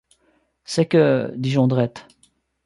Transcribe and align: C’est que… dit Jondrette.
C’est 0.65 0.87
que… 0.87 1.31
dit 1.35 1.51
Jondrette. 1.51 2.07